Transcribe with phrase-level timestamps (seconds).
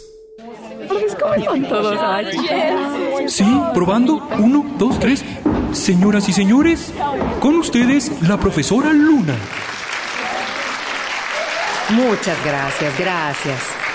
[3.28, 4.28] Sí, probando.
[4.40, 5.24] Uno, dos, tres.
[5.72, 6.92] Señoras y señores,
[7.40, 9.38] con ustedes la profesora Luna.
[11.92, 13.89] Muchas gracias, gracias.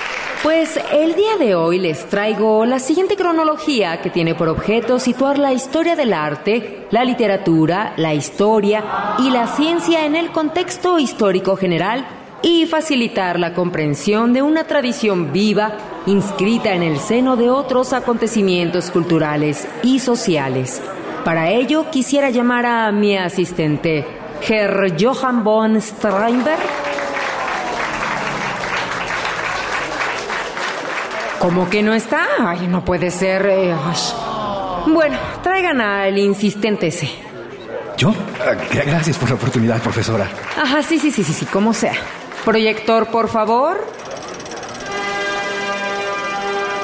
[0.44, 5.38] Pues el día de hoy les traigo la siguiente cronología que tiene por objeto situar
[5.38, 11.56] la historia del arte, la literatura, la historia y la ciencia en el contexto histórico
[11.56, 12.06] general
[12.42, 18.90] y facilitar la comprensión de una tradición viva inscrita en el seno de otros acontecimientos
[18.90, 20.82] culturales y sociales.
[21.24, 24.04] Para ello quisiera llamar a mi asistente,
[24.46, 26.93] Herr Johann von Steinberg.
[31.44, 32.26] ¿Cómo que no está?
[32.38, 33.44] Ay, no puede ser.
[33.44, 34.90] eh, ay.
[34.90, 37.10] Bueno, traigan al insistente ese.
[37.98, 38.14] ¿Yo?
[38.40, 38.54] Ah,
[38.86, 40.26] Gracias por la oportunidad, profesora.
[40.56, 41.92] Ajá, sí, sí, sí, sí, sí, como sea.
[42.46, 43.76] Proyector, por favor.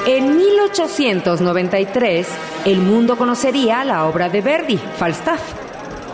[0.05, 2.27] En 1893,
[2.65, 5.41] el mundo conocería la obra de Verdi, Falstaff.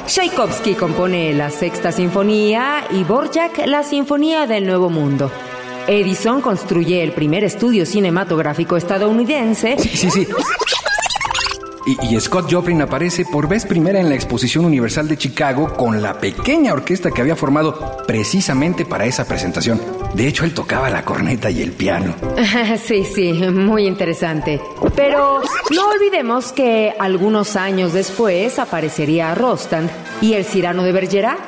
[0.06, 5.30] Tchaikovsky compone la Sexta Sinfonía y Borjak la Sinfonía del Nuevo Mundo.
[5.88, 9.76] Edison construye el primer estudio cinematográfico estadounidense.
[9.80, 10.28] Sí, sí, sí.
[11.86, 16.02] Y, y Scott Joplin aparece por vez primera en la Exposición Universal de Chicago con
[16.02, 19.80] la pequeña orquesta que había formado precisamente para esa presentación.
[20.14, 22.14] De hecho, él tocaba la corneta y el piano.
[22.84, 24.62] Sí, sí, muy interesante.
[24.96, 25.42] Pero
[25.74, 29.90] no olvidemos que algunos años después aparecería Rostand
[30.22, 31.40] y el Cirano de Bergerac.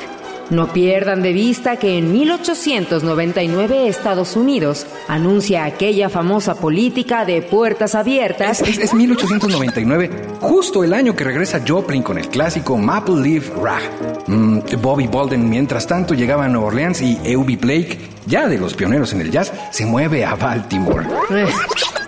[0.49, 7.93] No pierdan de vista que en 1899 Estados Unidos anuncia aquella famosa política de puertas
[7.93, 8.61] abiertas.
[8.61, 13.81] Es, es 1899, justo el año que regresa Joplin con el clásico Maple Leaf Rag.
[14.25, 18.73] Mm, Bobby Bolden, mientras tanto, llegaba a Nueva Orleans y Eubie Blake, ya de los
[18.73, 21.05] pioneros en el jazz, se mueve a Baltimore.
[21.29, 21.45] Eh,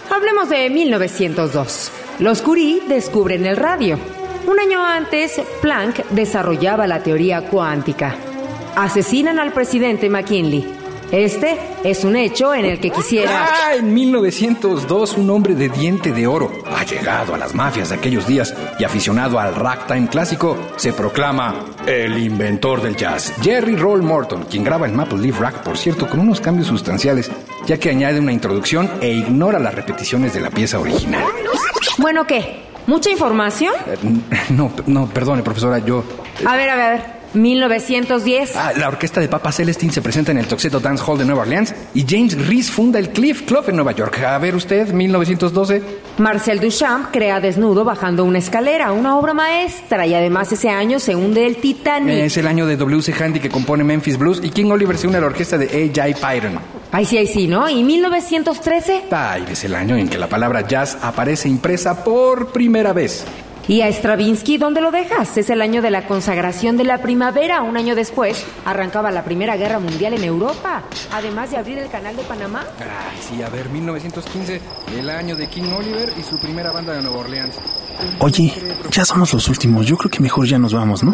[0.10, 1.92] Hablemos de 1902.
[2.20, 3.98] Los Curie descubren el radio.
[4.48, 8.16] Un año antes, Planck desarrollaba la teoría cuántica.
[8.76, 10.66] Asesinan al presidente McKinley.
[11.12, 13.46] Este es un hecho en el que quisiera...
[13.52, 18.26] Ah, en 1902 un hombre de diente de oro, allegado a las mafias de aquellos
[18.28, 23.34] días y aficionado al ragtime clásico, se proclama el inventor del jazz.
[23.42, 27.30] Jerry Roll Morton, quien graba el Maple Leaf Rack, por cierto, con unos cambios sustanciales,
[27.68, 31.26] ya que añade una introducción e ignora las repeticiones de la pieza original.
[31.98, 32.62] Bueno, ¿qué?
[32.88, 33.74] ¿Mucha información?
[33.86, 33.98] Eh,
[34.52, 36.06] No, no, perdone, profesora, yo...
[36.46, 37.21] A ver, a ver, a ver.
[37.34, 38.56] 1910.
[38.56, 41.42] Ah, la orquesta de Papa Celestine se presenta en el Tuxedo Dance Hall de Nueva
[41.42, 44.20] Orleans y James Reese funda el Cliff Club en Nueva York.
[44.24, 45.82] A ver usted, 1912.
[46.18, 51.16] Marcel Duchamp crea Desnudo bajando una escalera, una obra maestra, y además ese año se
[51.16, 52.16] hunde el Titanic.
[52.16, 53.14] Es el año de W.C.
[53.14, 56.20] Handy que compone Memphis Blues y King Oliver se une a la orquesta de A.J.
[56.20, 56.60] Pyron.
[56.92, 57.70] Ay, sí, ay, sí, ¿no?
[57.70, 59.04] ¿Y 1913?
[59.12, 63.26] Ay, es el año en que la palabra jazz aparece impresa por primera vez.
[63.72, 65.38] ¿Y a Stravinsky dónde lo dejas?
[65.38, 67.62] Es el año de la consagración de la primavera.
[67.62, 70.84] Un año después arrancaba la Primera Guerra Mundial en Europa,
[71.14, 72.66] además de abrir el canal de Panamá.
[72.80, 74.62] Ay, sí, a ver, 1915,
[75.00, 77.56] el año de King Oliver y su primera banda de Nueva Orleans.
[78.20, 78.54] Oye,
[78.92, 79.86] ya somos los últimos.
[79.86, 81.14] Yo creo que mejor ya nos vamos, ¿no?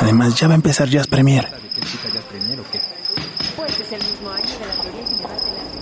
[0.00, 1.48] Además, ya va a empezar Jazz Premier.
[3.56, 5.80] Pues es el mismo año de la teoría general de la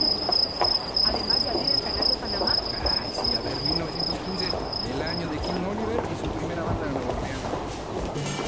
[1.08, 2.54] además de abrir el canal de Panamá.
[2.84, 4.44] Ay, sí, a ver, 1915,
[4.94, 8.47] el año de King Oliver y su primera banda de Nueva Orleans.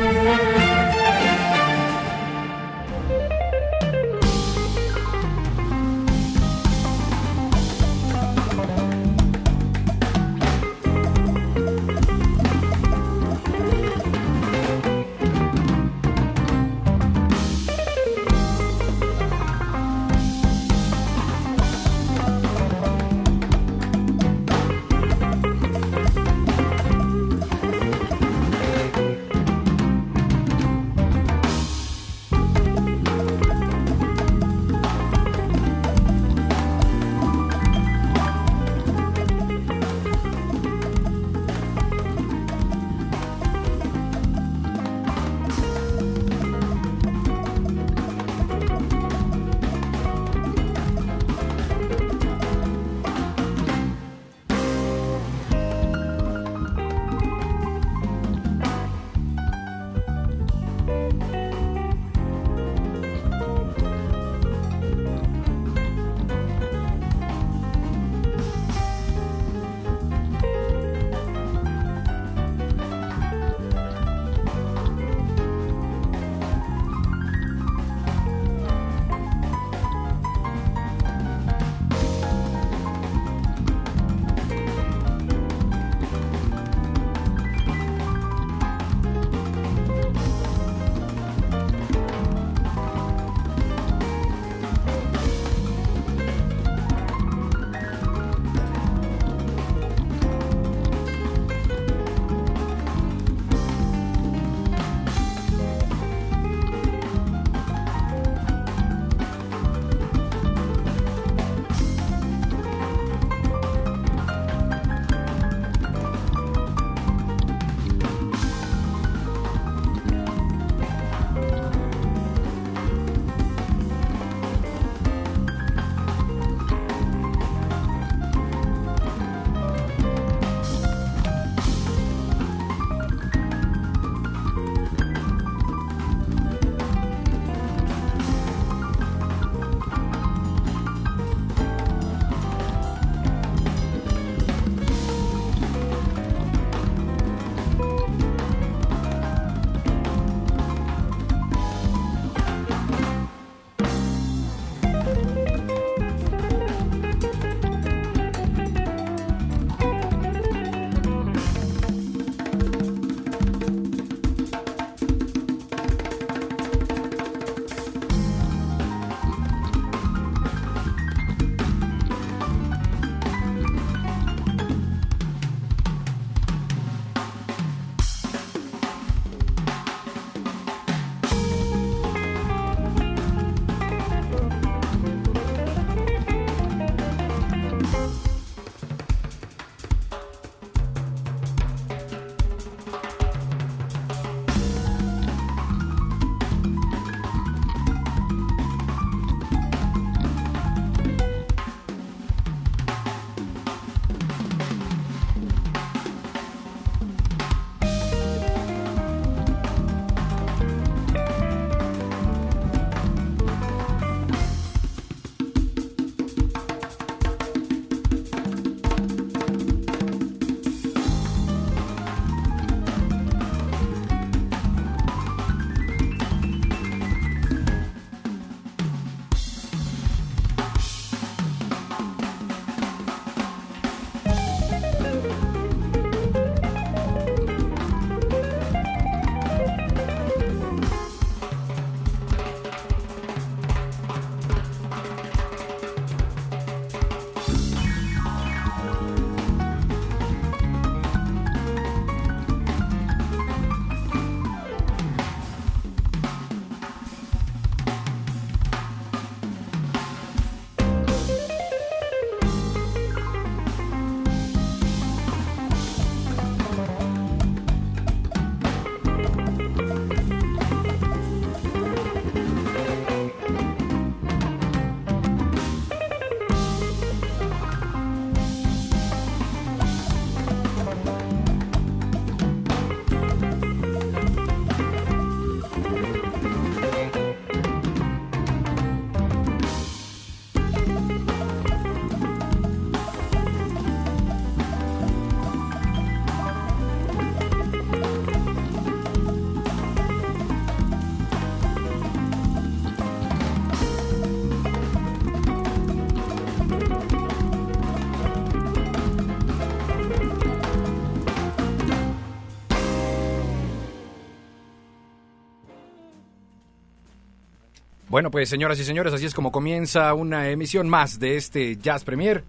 [318.11, 322.03] Bueno, pues señoras y señores, así es como comienza una emisión más de este Jazz
[322.03, 322.43] Premier.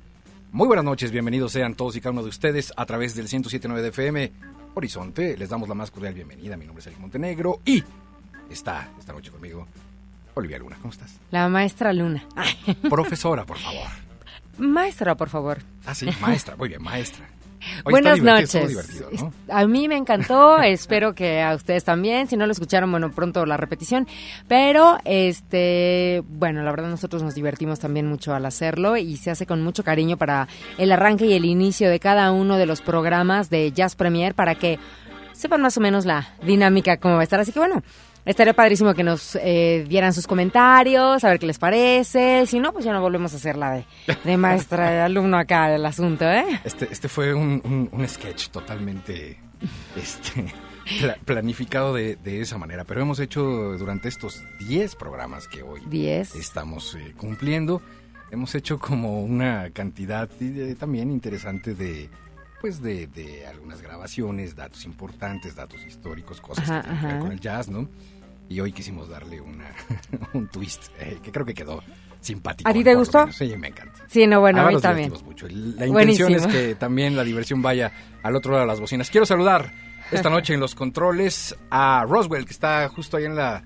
[0.51, 3.81] Muy buenas noches, bienvenidos sean todos y cada uno de ustedes a través del 107.9
[3.81, 4.33] de FM
[4.75, 5.37] Horizonte.
[5.37, 6.57] Les damos la más cordial bienvenida.
[6.57, 7.81] Mi nombre es Eric Montenegro y
[8.51, 9.69] está esta noche conmigo
[10.35, 10.79] Olivia Luna.
[10.83, 11.21] ¿Cómo estás?
[11.31, 12.27] La maestra Luna.
[12.91, 13.87] Profesora, por favor.
[14.59, 15.59] Maestra, por favor.
[15.87, 16.57] Ah, sí, maestra.
[16.57, 17.25] Muy bien, maestra.
[17.85, 19.03] Hoy Buenas noches.
[19.49, 22.29] A mí me encantó, espero que a ustedes también.
[22.29, 24.07] Si no lo escucharon, bueno, pronto la repetición.
[24.49, 29.47] Pero, este, bueno, la verdad nosotros nos divertimos también mucho al hacerlo y se hace
[29.47, 33.51] con mucho cariño para el arranque y el inicio de cada uno de los programas
[33.51, 34.79] de Jazz Premier para que
[35.33, 37.41] sepan más o menos la dinámica cómo va a estar.
[37.41, 37.83] Así que bueno,
[38.25, 42.47] estaría padrísimo que nos eh, dieran sus comentarios, a ver qué les parece.
[42.47, 43.85] Si no, pues ya no volvemos a hacer la de,
[44.25, 46.45] de maestra de alumno acá el asunto, ¿eh?
[46.65, 49.39] Este, este fue un, un- un sketch totalmente
[49.97, 50.53] este,
[51.01, 53.43] pla- planificado de, de esa manera, pero hemos hecho
[53.79, 56.35] durante estos 10 programas que hoy 10.
[56.37, 57.83] estamos eh, cumpliendo,
[58.31, 62.09] hemos hecho como una cantidad eh, también interesante de
[62.63, 67.23] pues de, de algunas grabaciones, datos importantes, datos históricos, cosas Ajá, que tienen que ver
[67.23, 67.89] con el jazz, ¿no?
[68.49, 69.71] Y hoy quisimos darle una,
[70.33, 71.83] un twist eh, que creo que quedó
[72.21, 72.71] simpático.
[72.71, 73.31] ¿A ti te gustó?
[73.33, 74.05] Sí, me encanta.
[74.09, 75.13] Sí, no, bueno, a Ahora mí nos también.
[75.25, 75.47] mucho.
[75.49, 76.29] La intención Buenísimo.
[76.37, 77.93] es que también la diversión vaya
[78.23, 79.11] al otro lado de las bocinas.
[79.11, 79.73] Quiero saludar
[80.13, 83.65] esta noche en los controles a Roswell, que está justo ahí en la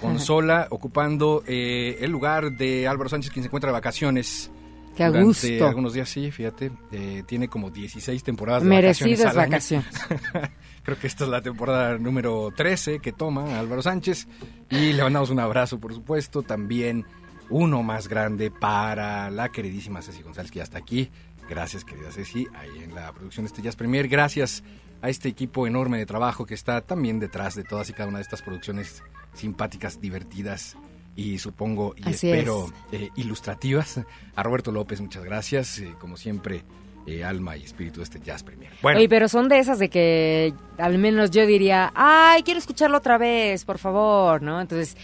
[0.00, 4.50] consola, ocupando eh, el lugar de Álvaro Sánchez, quien se encuentra de vacaciones.
[4.98, 5.66] Qué a durante gusto.
[5.68, 6.72] algunos días, sí, fíjate.
[6.90, 9.86] eh, tiene como 16 temporadas de Merecidas vacaciones.
[9.94, 10.50] vacaciones.
[10.82, 14.26] Creo que esta es la temporada número 13 que toma Álvaro Sánchez.
[14.70, 16.42] Y le mandamos un abrazo, por supuesto.
[16.42, 17.06] También
[17.48, 21.08] uno más grande para la queridísima Ceci González, que ya está aquí.
[21.48, 24.08] Gracias, querida Ceci, ahí en la producción de este Jazz Premier.
[24.08, 24.64] Gracias
[25.00, 28.18] a este equipo enorme de trabajo que está también detrás de todas y cada una
[28.18, 30.76] de estas producciones simpáticas, divertidas
[31.18, 33.00] y supongo y Así espero es.
[33.00, 34.00] eh, ilustrativas.
[34.36, 35.80] A Roberto López, muchas gracias.
[35.80, 36.62] eh, como siempre,
[37.08, 38.70] eh, alma y espíritu de este Jazz Premier.
[38.82, 42.98] Bueno, Oye, pero son de esas de que al menos yo diría, ay, quiero escucharlo
[42.98, 44.60] otra vez, por favor, ¿no?
[44.60, 44.96] Entonces,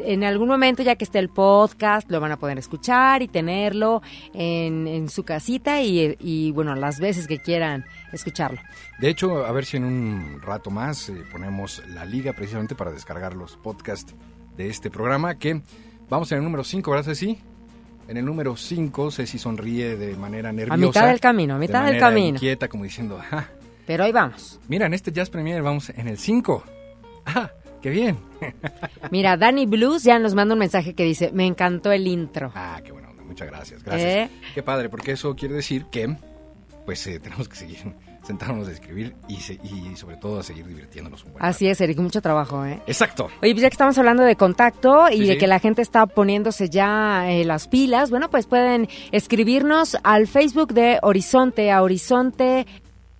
[0.00, 4.02] en algún momento, ya que esté el podcast, lo van a poder escuchar y tenerlo
[4.34, 8.60] en, en su casita y, y, bueno, las veces que quieran escucharlo.
[9.00, 12.92] De hecho, a ver si en un rato más eh, ponemos la liga precisamente para
[12.92, 14.14] descargar los podcasts
[14.58, 15.62] de este programa, que
[16.10, 17.38] vamos en el número 5, ¿verdad, Ceci?
[18.08, 20.74] En el número 5, Ceci sonríe de manera nerviosa.
[20.74, 22.36] A mitad del camino, a mitad de del camino.
[22.36, 23.46] inquieta, como diciendo, "Ah,
[23.86, 24.58] Pero ahí vamos.
[24.68, 26.62] mira, en este Jazz Premier vamos en el 5.
[27.26, 27.50] ¡Ah,
[27.82, 28.18] qué bien!
[29.10, 32.50] Mira, Danny Blues ya nos manda un mensaje que dice, me encantó el intro.
[32.54, 34.10] Ah, qué bueno, muchas gracias, gracias.
[34.10, 34.30] ¿Eh?
[34.54, 36.16] Qué padre, porque eso quiere decir que,
[36.86, 37.78] pues, eh, tenemos que seguir
[38.28, 41.50] sentándonos a escribir y, se- y sobre todo a seguir divirtiéndonos un buen rato.
[41.50, 42.80] Así es, Eric, mucho trabajo, ¿eh?
[42.86, 43.24] Exacto.
[43.42, 45.38] Oye, pues ya que estamos hablando de contacto y Sí, de sí.
[45.38, 50.72] que la gente está poniéndose ya eh, las pilas, bueno, pues pueden escribirnos al Facebook
[50.74, 52.66] de Horizonte, a Horizonte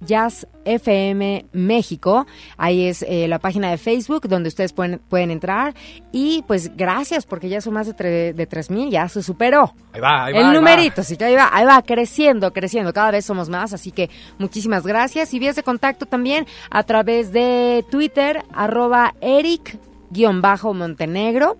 [0.00, 2.26] Jazz FM México.
[2.56, 5.74] Ahí es eh, la página de Facebook donde ustedes pueden, pueden entrar.
[6.12, 9.74] Y pues gracias, porque ya son más de, tre- de 3.000, ya se superó.
[9.92, 10.40] Ahí va, ahí va.
[10.40, 13.72] El ahí numerito, sí que ahí va, ahí va creciendo, creciendo, cada vez somos más,
[13.72, 15.32] así que muchísimas gracias.
[15.34, 21.56] Y vías de contacto también a través de Twitter, arroba Eric-Montenegro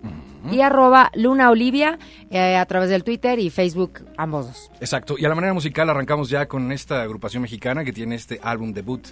[0.51, 1.99] y arroba Luna Olivia
[2.31, 4.71] eh, a través del Twitter y Facebook, ambos dos.
[4.81, 5.17] Exacto.
[5.19, 8.73] Y a la manera musical arrancamos ya con esta agrupación mexicana que tiene este álbum
[8.73, 9.07] debut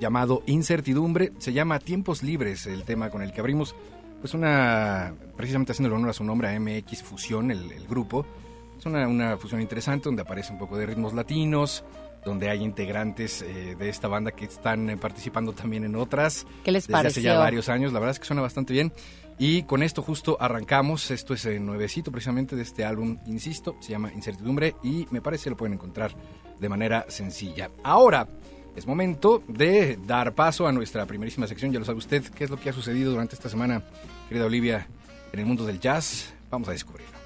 [0.00, 1.32] llamado Incertidumbre.
[1.38, 3.74] Se llama Tiempos Libres, el tema con el que abrimos.
[4.20, 8.24] Pues una, precisamente haciendo honor a su nombre, a MX Fusión, el, el grupo.
[8.78, 11.84] Es una, una fusión interesante donde aparece un poco de ritmos latinos,
[12.24, 16.46] donde hay integrantes eh, de esta banda que están eh, participando también en otras.
[16.64, 17.38] ¿Qué les desde hace ya pareció?
[17.38, 17.92] varios años.
[17.92, 18.92] La verdad es que suena bastante bien.
[19.44, 21.10] Y con esto justo arrancamos.
[21.10, 25.44] Esto es el nuevecito precisamente de este álbum, insisto, se llama Incertidumbre y me parece
[25.44, 26.12] que lo pueden encontrar
[26.60, 27.68] de manera sencilla.
[27.82, 28.28] Ahora
[28.76, 31.72] es momento de dar paso a nuestra primerísima sección.
[31.72, 33.82] Ya lo sabe usted, qué es lo que ha sucedido durante esta semana,
[34.28, 34.86] querida Olivia,
[35.32, 36.32] en el mundo del jazz.
[36.48, 37.18] Vamos a descubrirlo.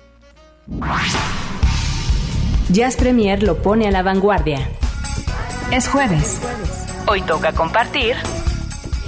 [2.71, 4.67] Jazz Premier lo pone a la vanguardia.
[5.71, 6.41] Es jueves.
[7.09, 8.17] Hoy toca compartir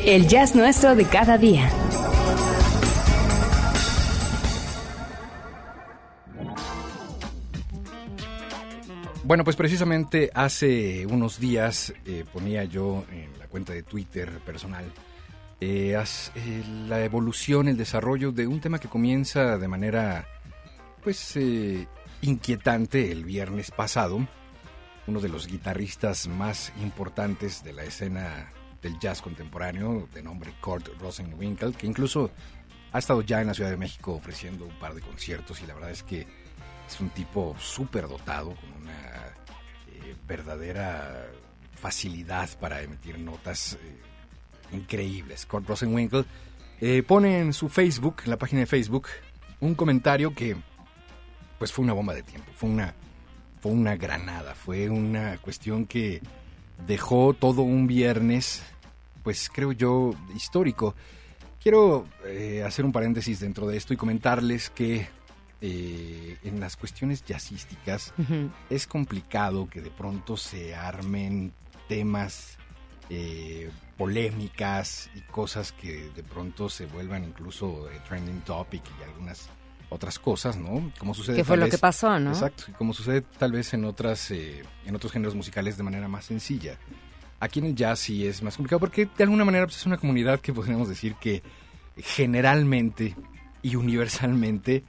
[0.05, 1.71] el jazz nuestro de cada día.
[9.29, 14.87] Bueno, pues precisamente hace unos días eh, ponía yo en la cuenta de Twitter personal
[15.61, 16.03] eh,
[16.35, 20.27] eh, la evolución, el desarrollo de un tema que comienza de manera
[21.03, 21.87] pues eh,
[22.23, 24.27] inquietante el viernes pasado.
[25.07, 30.89] Uno de los guitarristas más importantes de la escena del jazz contemporáneo, de nombre Kurt
[30.99, 32.31] Rosenwinkel, que incluso
[32.91, 35.75] Ha estado ya en la Ciudad de México ofreciendo un par de conciertos y la
[35.75, 36.27] verdad es que
[36.89, 38.93] es un tipo súper dotado, con una
[39.89, 41.29] eh, verdadera
[41.75, 45.45] facilidad para emitir notas eh, increíbles.
[45.45, 46.25] Kurt Rosenwinkel
[46.81, 49.09] eh, pone en su Facebook, en la página de Facebook,
[49.61, 50.57] un comentario que
[51.59, 52.95] pues fue una bomba de tiempo, fue una,
[53.61, 56.23] fue una granada, fue una cuestión que
[56.87, 58.63] dejó todo un viernes,
[59.23, 60.95] pues creo yo, histórico.
[61.61, 62.07] Quiero
[62.65, 65.09] hacer un paréntesis dentro de esto y comentarles que
[65.61, 68.15] eh, en las cuestiones jazzísticas
[68.71, 71.53] es complicado que de pronto se armen
[71.89, 72.59] temas,
[73.11, 79.49] eh, polémicas y cosas que de pronto se vuelvan incluso trending topic y algunas
[79.89, 80.93] otras cosas, ¿no?
[80.99, 81.37] Como sucede.
[81.37, 82.31] ¿Qué fue lo que pasó, no?
[82.31, 86.79] Exacto, como sucede tal vez en otras, en otros géneros musicales de manera más sencilla.
[87.41, 89.97] Aquí en el jazz sí es más complicado porque de alguna manera pues, es una
[89.97, 91.43] comunidad que podríamos decir que
[91.97, 93.17] generalmente
[93.63, 94.85] y universalmente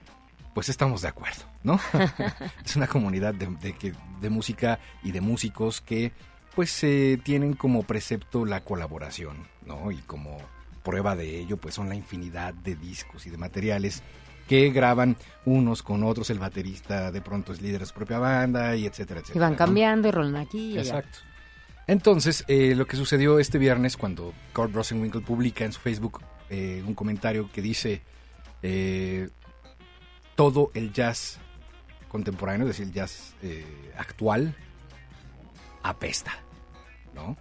[0.59, 1.79] pues estamos de acuerdo, ¿no?
[2.65, 3.47] es una comunidad de,
[4.19, 6.11] de, música y de músicos que
[6.53, 9.89] pues eh, tienen como precepto la colaboración, ¿no?
[9.89, 10.37] Y como
[10.83, 14.03] prueba de ello pues son la infinidad de discos y de materiales
[14.49, 18.75] que graban unos con otros, el baterista de pronto es líder de su propia banda
[18.75, 19.45] y etcétera, etcétera.
[19.45, 20.73] Y van cambiando y rolan aquí.
[20.73, 21.19] Y Exacto.
[21.87, 26.83] Entonces, eh, lo que sucedió este viernes cuando Kurt Rosenwinkel publica en su Facebook eh,
[26.85, 28.01] un comentario que dice
[28.61, 29.29] eh,
[30.39, 31.37] todo el jazz
[32.07, 33.33] contemporáneo, es decir, el jazz
[33.97, 34.55] actual,
[35.83, 36.31] apesta,
[37.13, 37.35] ¿no?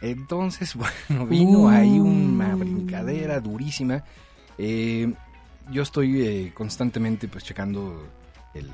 [0.00, 0.76] Entonces,
[1.08, 4.04] bueno, vino ahí una brincadera durísima.
[4.56, 8.06] yo estoy constantemente pues checando
[8.54, 8.70] el,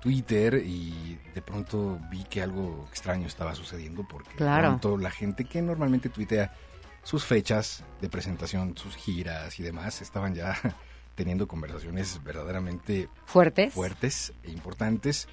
[0.00, 4.80] Twitter y de pronto vi que algo extraño estaba sucediendo porque claro.
[4.96, 6.54] la gente que normalmente tuitea
[7.02, 10.56] sus fechas de presentación, sus giras y demás, estaban ya
[11.16, 15.26] teniendo conversaciones verdaderamente fuertes, fuertes e importantes.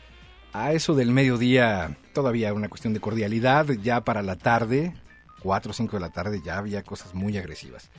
[0.54, 4.94] A eso del mediodía, todavía una cuestión de cordialidad, ya para la tarde,
[5.42, 7.90] 4 o 5 de la tarde, ya había cosas muy agresivas.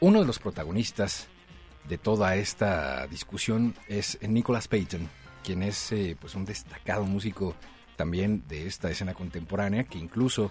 [0.00, 1.28] Uno de los protagonistas
[1.88, 5.08] de toda esta discusión es Nicholas Payton,
[5.42, 7.54] quien es eh, pues un destacado músico
[7.96, 10.50] también de esta escena contemporánea, que incluso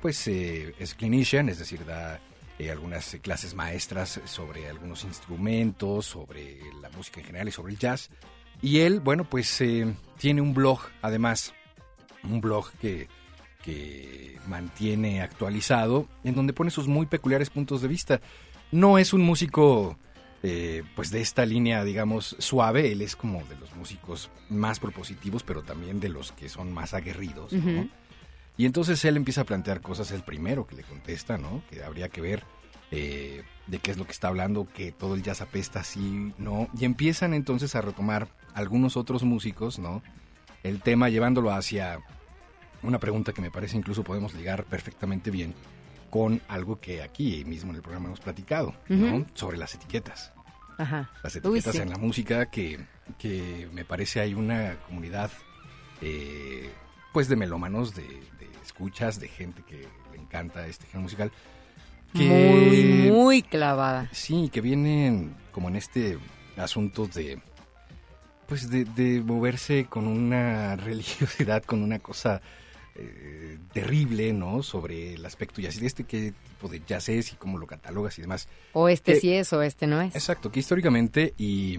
[0.00, 2.20] pues eh, es clinician, es decir, da
[2.62, 7.78] eh, algunas clases maestras sobre algunos instrumentos, sobre la música en general y sobre el
[7.78, 8.10] jazz.
[8.60, 9.62] Y él, bueno, pues
[10.18, 11.52] tiene un blog, además,
[12.22, 13.08] un blog que,
[13.64, 18.20] que mantiene actualizado, en donde pone sus muy peculiares puntos de vista.
[18.70, 19.98] No es un músico
[20.44, 22.90] eh, pues de esta línea, digamos, suave.
[22.90, 26.94] Él es como de los músicos más propositivos, pero también de los que son más
[26.94, 27.52] aguerridos,
[28.56, 31.62] Y entonces él empieza a plantear cosas, el primero que le contesta, ¿no?
[31.70, 32.44] Que habría que ver
[32.90, 36.68] eh, de qué es lo que está hablando, que todo el jazz apesta así, ¿no?
[36.78, 40.02] Y empiezan entonces a retomar algunos otros músicos, ¿no?
[40.62, 42.00] El tema llevándolo hacia
[42.82, 45.54] una pregunta que me parece incluso podemos ligar perfectamente bien
[46.10, 49.24] con algo que aquí mismo en el programa hemos platicado, ¿no?
[49.32, 50.32] Sobre las etiquetas.
[50.76, 51.10] Ajá.
[51.22, 52.78] Las etiquetas en la música que,
[53.18, 55.30] que, me parece hay una comunidad
[56.02, 56.70] eh,
[57.12, 58.04] pues de melómanos, de,
[58.64, 61.32] escuchas, de gente que le encanta este género musical.
[62.14, 64.08] Que, muy, muy clavada.
[64.12, 66.18] Sí, que vienen como en este
[66.56, 67.40] asunto de
[68.46, 72.42] pues de, de moverse con una religiosidad, con una cosa
[72.94, 74.62] eh, terrible, ¿no?
[74.62, 78.22] Sobre el aspecto jazz, este qué tipo de jazz es y cómo lo catalogas y
[78.22, 78.48] demás.
[78.74, 80.14] O este sí es o este no es.
[80.14, 81.78] Exacto, que históricamente y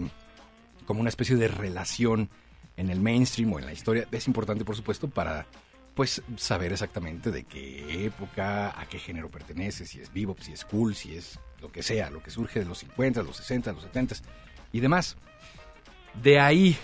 [0.86, 2.30] como una especie de relación
[2.76, 5.46] en el mainstream o en la historia es importante, por supuesto, para
[5.94, 10.64] pues saber exactamente de qué época, a qué género pertenece, si es bebop, si es
[10.64, 13.82] cool, si es lo que sea, lo que surge de los 50, los 60, los
[13.84, 14.16] 70
[14.72, 15.16] y demás.
[16.20, 16.76] De ahí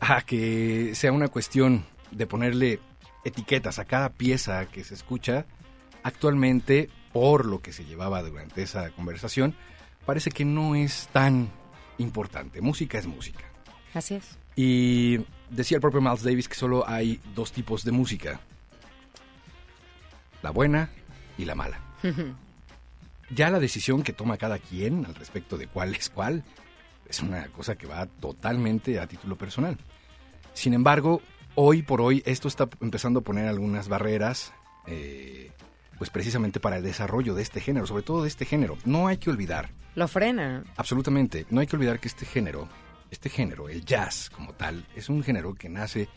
[0.00, 2.80] a que sea una cuestión de ponerle
[3.24, 5.46] etiquetas a cada pieza que se escucha,
[6.02, 9.54] actualmente, por lo que se llevaba durante esa conversación,
[10.04, 11.50] parece que no es tan
[11.98, 12.60] importante.
[12.60, 13.44] Música es música.
[13.94, 14.38] Así es.
[14.56, 15.18] Y
[15.50, 18.40] decía el propio Miles Davis que solo hay dos tipos de música.
[20.42, 20.90] La buena
[21.38, 21.78] y la mala.
[23.30, 26.42] ya la decisión que toma cada quien al respecto de cuál es cuál
[27.08, 29.76] es una cosa que va totalmente a título personal.
[30.54, 31.20] Sin embargo,
[31.54, 34.52] hoy por hoy esto está empezando a poner algunas barreras,
[34.86, 35.50] eh,
[35.98, 38.76] pues precisamente para el desarrollo de este género, sobre todo de este género.
[38.84, 39.70] No hay que olvidar.
[39.94, 40.64] Lo frena.
[40.76, 41.46] Absolutamente.
[41.50, 42.68] No hay que olvidar que este género,
[43.10, 46.08] este género, el jazz como tal, es un género que nace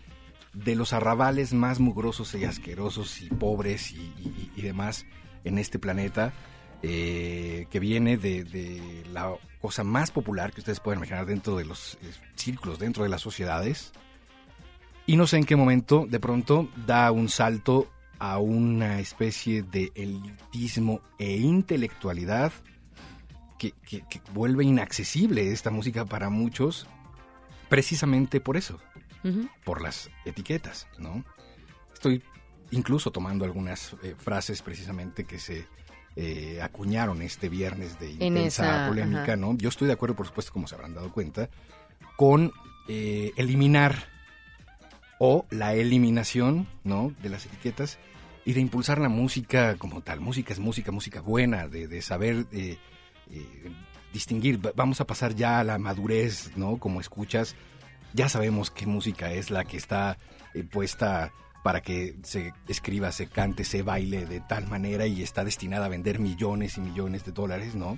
[0.54, 5.06] de los arrabales más mugrosos y asquerosos y pobres y, demás
[5.44, 6.34] en este planeta,
[6.82, 11.98] eh, que viene de, la cosa más popular que ustedes pueden imaginar dentro de los
[12.02, 13.92] eh, círculos, dentro de las sociedades.
[15.06, 19.92] Y no sé en qué momento, de pronto, da un salto a una especie de
[19.96, 22.52] elitismo e intelectualidad
[23.60, 26.88] que, que vuelve inaccesible esta música para muchos,
[27.70, 28.80] precisamente por eso,
[29.64, 31.24] por las etiquetas, ¿no?
[31.94, 32.24] Estoy
[32.72, 35.68] incluso tomando algunas eh, frases precisamente que se
[36.16, 39.56] eh, acuñaron este viernes de intensa polémica, ¿no?
[39.58, 41.50] Yo estoy de acuerdo, por supuesto, como se habrán dado cuenta,
[42.18, 42.52] con
[42.88, 44.08] eh, eliminar
[45.20, 47.14] o la eliminación, ¿no?
[47.22, 48.00] De las etiquetas
[48.46, 50.22] y de impulsar la música como tal.
[50.22, 52.48] Música es música, música buena, de, de saber
[54.14, 54.60] distinguir.
[54.76, 56.78] Vamos a pasar ya a la madurez, ¿no?
[56.78, 57.56] Como escuchas,
[58.14, 60.18] ya sabemos qué música es la que está
[60.72, 61.32] puesta
[61.64, 65.90] para que se escriba, se cante, se baile de tal manera y está destinada a
[65.90, 67.98] vender millones y millones de dólares, ¿no?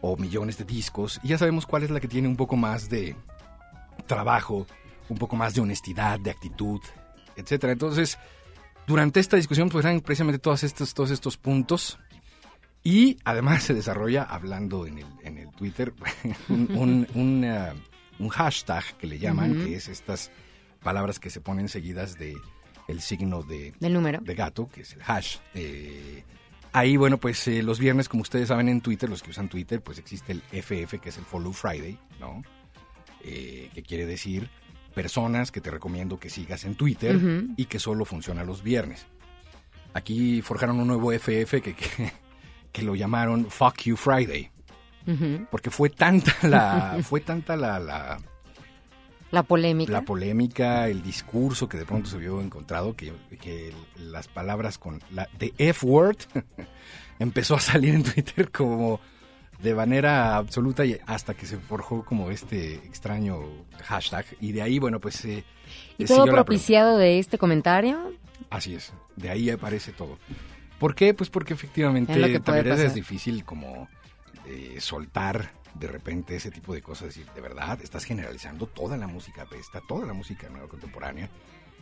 [0.00, 1.20] O millones de discos.
[1.22, 3.16] Y ya sabemos cuál es la que tiene un poco más de
[4.06, 4.66] trabajo,
[5.08, 6.80] un poco más de honestidad, de actitud,
[7.36, 7.72] etcétera.
[7.72, 8.18] Entonces,
[8.86, 11.98] durante esta discusión pues eran precisamente todos estos, todos estos puntos.
[12.88, 15.92] Y además se desarrolla, hablando en el, en el Twitter,
[16.48, 20.30] un, un, hashtag que le llaman, que es estas
[20.82, 22.34] palabras que se ponen seguidas de
[22.88, 24.20] el signo de, número?
[24.22, 25.36] de gato, que es el hash.
[25.52, 26.24] Eh,
[26.72, 29.82] ahí, bueno, pues eh, los viernes, como ustedes saben en Twitter, los que usan Twitter,
[29.82, 32.42] pues existe el FF, que es el Follow Friday, ¿no?
[33.22, 34.48] Eh, que quiere decir
[34.94, 37.20] personas que te recomiendo que sigas en Twitter
[37.54, 39.04] y que solo funciona los viernes.
[39.92, 42.12] Aquí forjaron un nuevo FF que, que,
[42.82, 44.50] lo llamaron Fuck You Friday.
[45.50, 48.18] Porque fue tanta la, fue tanta la
[49.30, 49.92] la polémica.
[49.92, 55.00] La polémica, el discurso que de pronto se vio encontrado, que, que las palabras con
[55.10, 56.16] la de F-word
[57.18, 59.00] empezó a salir en Twitter como
[59.60, 63.40] de manera absoluta y hasta que se forjó como este extraño
[63.84, 64.24] hashtag.
[64.40, 65.24] Y de ahí, bueno, pues...
[65.26, 65.44] Eh,
[65.98, 68.14] ¿Y todo propiciado de este comentario?
[68.48, 70.18] Así es, de ahí aparece todo.
[70.78, 71.14] ¿Por qué?
[71.14, 73.88] Pues porque efectivamente también es difícil como
[74.46, 79.06] eh, soltar de repente ese tipo de cosas, decir, de verdad, estás generalizando toda la
[79.06, 81.28] música está toda la música nueva contemporánea,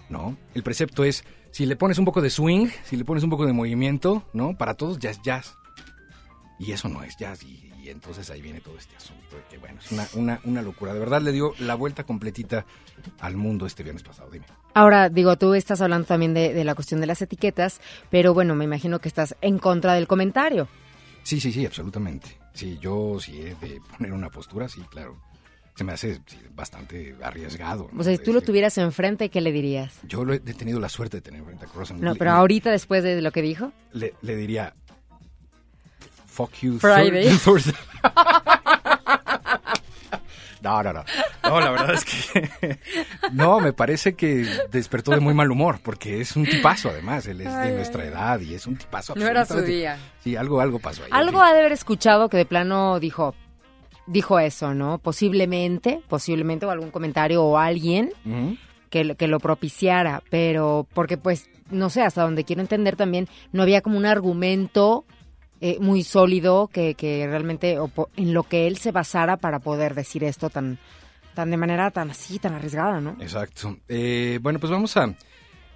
[0.09, 0.37] ¿no?
[0.55, 3.47] El precepto es, si le pones un poco de swing, si le pones un poco
[3.47, 4.57] de movimiento, ¿no?
[4.57, 5.57] Para todos ya es jazz.
[6.59, 9.79] Y eso no es jazz, y, entonces ahí viene todo este asunto, de que bueno,
[9.81, 10.93] es una, una, una, locura.
[10.93, 12.65] De verdad le dio la vuelta completita
[13.21, 14.47] al mundo este viernes pasado, dime.
[14.75, 18.55] Ahora, digo, tú estás hablando también de, de la cuestión de las etiquetas, pero bueno,
[18.55, 20.69] me imagino que estás en contra del comentario.
[21.23, 22.39] Sí, sí, sí, absolutamente.
[22.55, 25.21] Sí, yo sí he de poner una postura, sí, claro.
[25.75, 26.21] Se me hace
[26.55, 27.91] bastante arriesgado.
[27.99, 29.99] O sea, si tú lo tuvieras enfrente, ¿qué le dirías?
[30.05, 32.01] Yo lo he, tenido la suerte de tener enfrente a Crossan.
[32.01, 33.73] No, pero ahorita, después de lo que dijo.
[33.93, 34.75] Le, le diría,
[36.37, 37.29] fuck you Friday.
[40.63, 41.05] No, no, no.
[41.45, 42.79] No, la verdad es que.
[43.33, 47.27] No, me parece que despertó de muy mal humor, porque es un tipazo, además.
[47.29, 49.15] Él es de nuestra edad y es un tipazo.
[49.15, 49.97] No era su día.
[50.25, 51.11] Sí, algo, algo pasó ahí.
[51.13, 53.35] Algo ha de haber escuchado que de plano dijo.
[54.09, 54.99] Dijo eso, ¿no?
[54.99, 58.13] Posiblemente, posiblemente, o algún comentario o alguien
[58.91, 63.63] que, que lo propiciara, pero porque, pues, no sé, hasta donde quiero entender también, no
[63.63, 65.05] había como un argumento
[65.61, 67.79] eh, muy sólido que, que realmente
[68.17, 70.79] en lo que él se basara para poder decir esto tan,
[71.35, 73.17] tan de manera tan así, tan arriesgada, ¿no?
[73.21, 73.77] Exacto.
[73.89, 75.15] Eh, bueno, pues vamos a,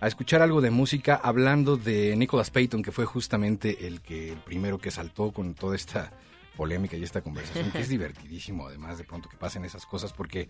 [0.01, 4.39] a, escuchar algo de música hablando de Nicholas Payton, que fue justamente el que el
[4.39, 6.13] primero que saltó con toda esta
[6.57, 10.49] polémica y esta conversación, que es divertidísimo además de pronto que pasen esas cosas porque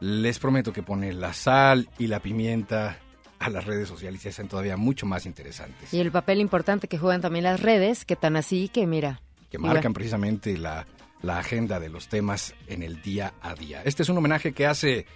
[0.00, 2.98] les prometo que pone la sal y la pimienta
[3.38, 5.92] a las redes sociales y hacen todavía mucho más interesantes.
[5.92, 9.20] Y el papel importante que juegan también las redes, que tan así que mira.
[9.50, 10.86] Que marcan precisamente la,
[11.22, 13.82] la agenda de los temas en el día a día.
[13.84, 15.06] Este es un homenaje que hace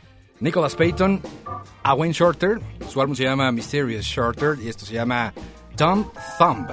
[0.41, 1.21] Nicholas Payton
[1.83, 2.61] a Wayne Shorter.
[2.89, 5.33] Su álbum se llama Mysterious Shorter y esto se llama
[5.77, 6.07] Dumb
[6.39, 6.69] Thumb.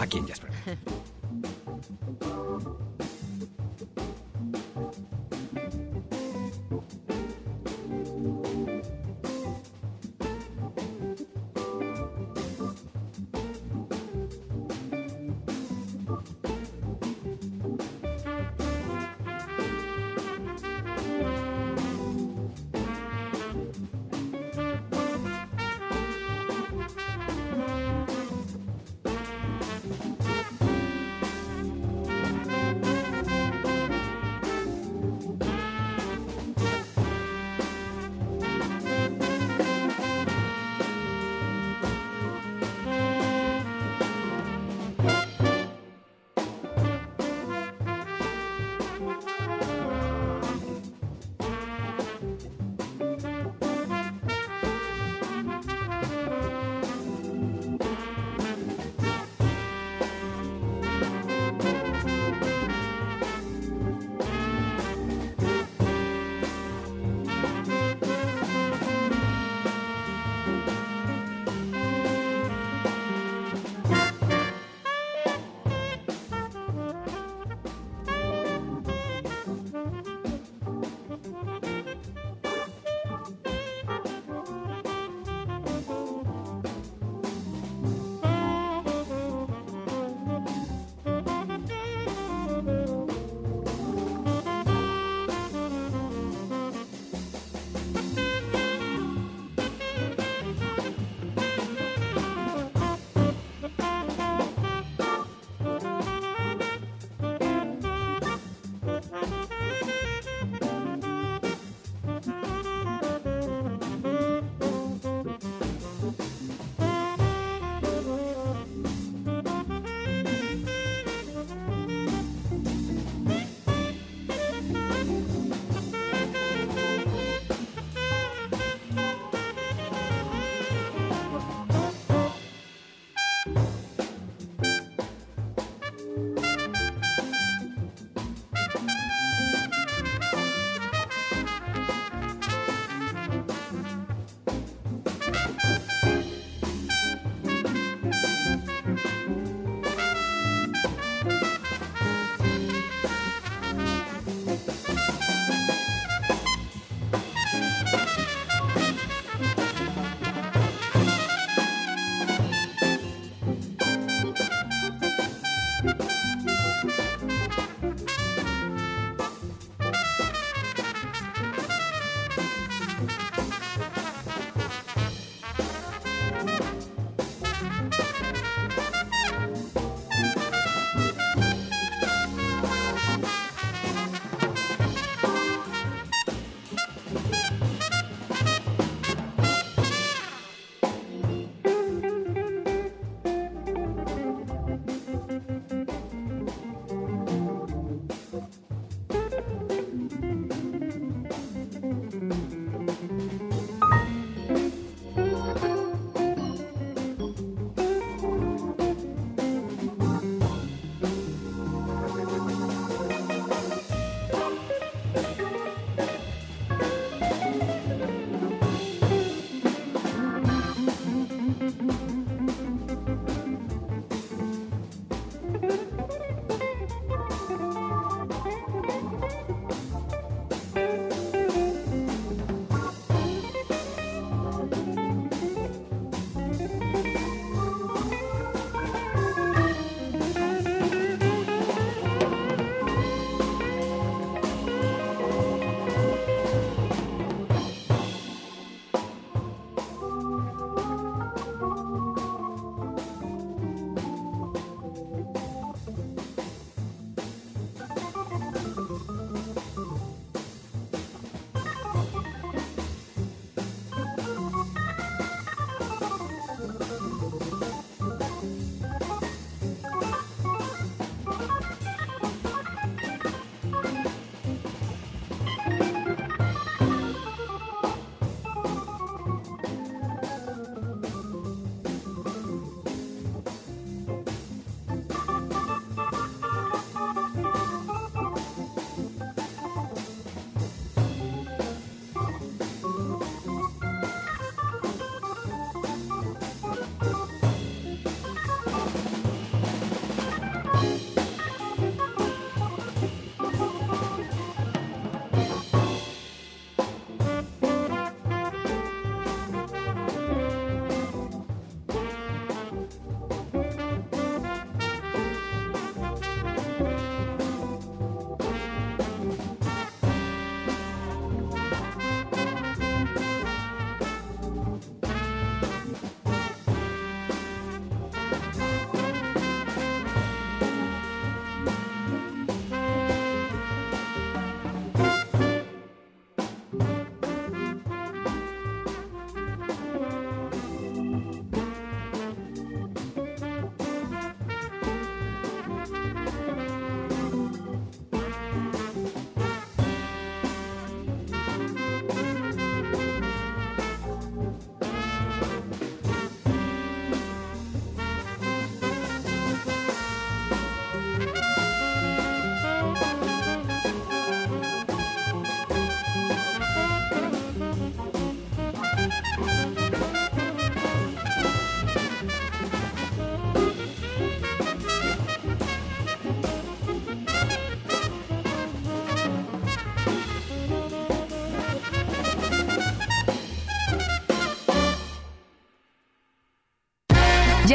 [0.00, 0.50] Aquí en Jasper.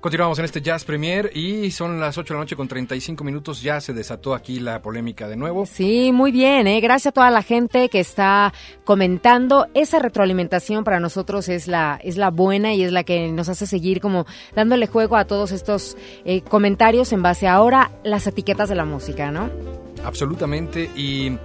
[0.00, 3.62] Continuamos en este Jazz Premier y son las 8 de la noche con 35 minutos.
[3.62, 5.66] Ya se desató aquí la polémica de nuevo.
[5.66, 6.68] Sí, muy bien.
[6.68, 6.80] ¿eh?
[6.80, 9.66] Gracias a toda la gente que está comentando.
[9.74, 13.66] Esa retroalimentación para nosotros es la, es la buena y es la que nos hace
[13.66, 18.68] seguir como dándole juego a todos estos eh, comentarios en base a ahora las etiquetas
[18.68, 19.50] de la música, ¿no?
[20.04, 20.88] Absolutamente.
[20.94, 21.36] Y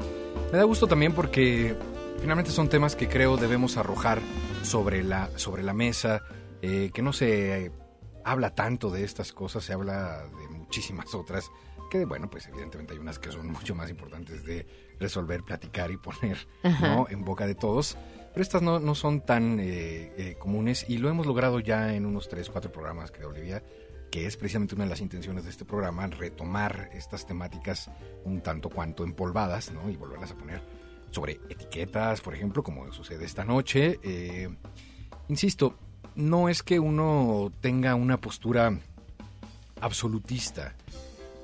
[0.52, 1.76] me da gusto también porque
[2.22, 4.20] finalmente son temas que creo debemos arrojar
[4.62, 6.22] sobre la, sobre la mesa,
[6.62, 7.72] eh, que no se
[8.24, 11.52] habla tanto de estas cosas, se habla de muchísimas otras,
[11.90, 14.66] que bueno, pues evidentemente hay unas que son mucho más importantes de
[15.00, 16.48] resolver, platicar y poner
[16.82, 17.08] ¿no?
[17.10, 17.98] en boca de todos,
[18.34, 22.06] pero estas no, no son tan eh, eh, comunes y lo hemos logrado ya en
[22.06, 23.64] unos 3, 4 programas que Olivia,
[24.10, 27.90] que es precisamente una de las intenciones de este programa, retomar estas temáticas
[28.24, 29.90] un tanto cuanto empolvadas ¿no?
[29.90, 30.62] y volverlas a poner
[31.14, 34.00] sobre etiquetas, por ejemplo, como sucede esta noche.
[34.02, 34.50] Eh,
[35.30, 35.78] insisto,
[36.16, 38.78] no es que uno tenga una postura
[39.82, 40.74] absolutista.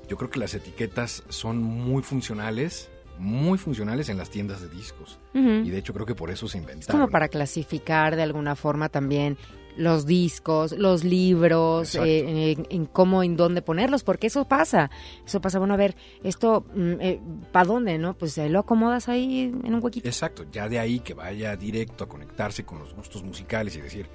[0.08, 5.18] Yo creo que las etiquetas son muy funcionales, muy funcionales en las tiendas de discos.
[5.34, 6.80] Y de hecho creo que por eso se inventaron.
[6.80, 9.36] Es como para clasificar de alguna forma también
[9.76, 14.90] los discos, los libros, eh, en, cómo, en dónde ponerlos, porque eso pasa.
[15.24, 17.20] Eso pasa, bueno, a ver, esto, mm, eh,
[17.52, 18.14] ¿para dónde, no?
[18.14, 20.08] Pues lo acomodas ahí en un huequito.
[20.08, 24.08] Exacto, ya de ahí que vaya directo a conectarse con los gustos musicales y decir,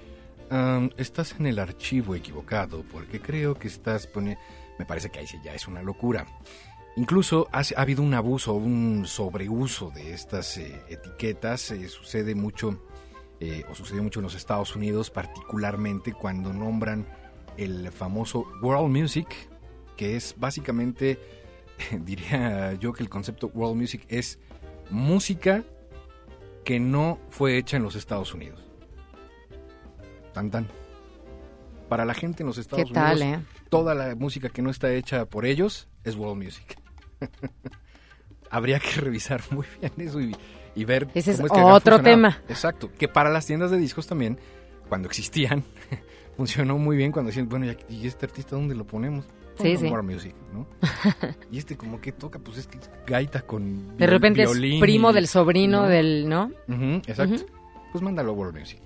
[0.98, 4.42] estás en el archivo equivocado porque creo que estás poniendo...
[4.78, 6.26] Me parece que ahí sí ya es una locura.
[6.98, 11.72] Incluso ha, habido un abuso, un sobreuso de estas eh, etiquetas.
[11.72, 12.82] Eh, sucede mucho,
[13.42, 17.06] eh, o sucede mucho en los Estados Unidos, particularmente cuando nombran
[17.58, 19.28] el famoso World Music,
[19.98, 21.20] que es básicamente,
[22.06, 24.40] diría yo que el concepto World Music es
[24.90, 25.64] música
[26.64, 28.64] que no fue hecha en los Estados Unidos.
[30.36, 30.68] Tan tan.
[31.88, 33.40] Para la gente en los Estados Unidos, eh?
[33.70, 36.78] toda la música que no está hecha por ellos es world music.
[38.52, 41.08] Habría que revisar muy bien eso y, ver.
[41.14, 42.42] Ese es, otro tema.
[42.50, 42.92] Exacto.
[43.00, 44.38] Que para las tiendas de discos también,
[44.90, 45.64] cuando existían,
[46.38, 49.26] funcionó muy bien cuando decían, bueno, ¿y este artista dónde lo ponemos?
[49.58, 49.88] Sí, sí.
[49.88, 50.68] World Music, ¿no?
[51.50, 55.30] y este como que toca, pues es que gaita con De repente es primo del
[55.30, 56.52] sobrino del, ¿no?
[57.08, 57.46] exacto.
[57.94, 58.82] Pues mándalo a World Music.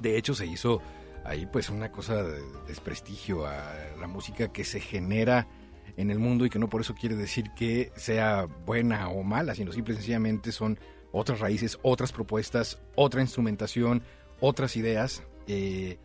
[0.00, 0.80] De hecho, se hizo
[1.24, 5.46] ahí pues una cosa de desprestigio a la música que se genera
[5.96, 9.54] en el mundo y que no por eso quiere decir que sea buena o mala,
[9.54, 10.78] sino simple y sencillamente son
[11.12, 14.02] otras raíces, otras propuestas, otra instrumentación,
[14.40, 15.22] otras ideas.
[15.46, 15.98] Eh,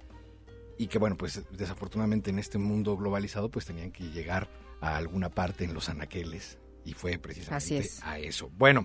[0.77, 4.49] y que bueno, pues desafortunadamente en este mundo globalizado pues tenían que llegar
[4.81, 8.49] a alguna parte en los anaqueles y fue precisamente a eso.
[8.57, 8.83] Bueno,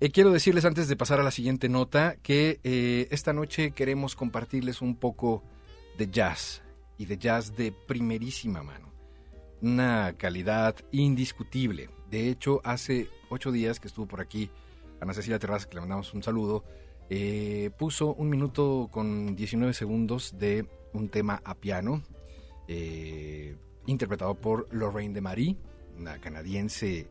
[0.00, 4.14] eh, quiero decirles antes de pasar a la siguiente nota que eh, esta noche queremos
[4.14, 5.42] compartirles un poco
[5.96, 6.62] de jazz
[6.98, 8.92] y de jazz de primerísima mano.
[9.62, 11.88] Una calidad indiscutible.
[12.10, 14.50] De hecho, hace ocho días que estuvo por aquí
[15.00, 16.64] Ana Cecilia Terraza, que le mandamos un saludo,
[17.08, 22.02] eh, puso un minuto con 19 segundos de un tema a piano
[23.86, 25.56] interpretado por Lorraine de Marie,
[25.96, 27.06] una canadiense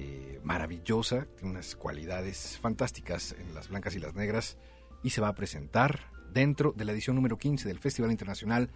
[0.00, 4.56] eh, maravillosa, tiene unas cualidades fantásticas en las blancas y las negras
[5.02, 8.70] y se va a presentar dentro de la edición número 15 del Festival Internacional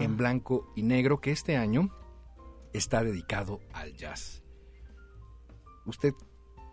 [0.00, 1.88] en Blanco y Negro que este año
[2.74, 4.42] está dedicado al jazz.
[5.86, 6.12] Usted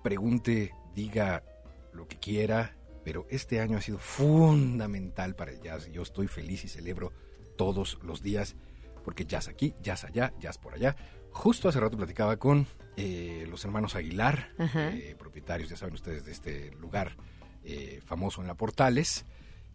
[0.04, 1.46] pregunte, diga
[1.94, 5.90] lo que quiera, pero este año ha sido fundamental para el jazz.
[5.94, 7.14] Yo estoy feliz y celebro
[7.56, 8.58] todos los días
[9.06, 10.98] porque jazz aquí, jazz allá, jazz por allá.
[11.34, 16.32] Justo hace rato platicaba con eh, los hermanos Aguilar, eh, propietarios, ya saben ustedes, de
[16.32, 17.18] este lugar
[17.64, 19.26] eh, famoso en la Portales.